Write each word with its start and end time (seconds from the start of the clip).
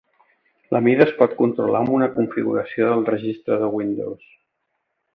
La 0.75 0.79
mida 0.87 1.05
es 1.07 1.11
pot 1.19 1.35
controlar 1.41 1.83
amb 1.85 1.93
una 1.99 2.09
configuració 2.17 2.91
del 2.95 3.09
registre 3.13 3.63
de 3.67 3.73
Windows. 3.79 4.29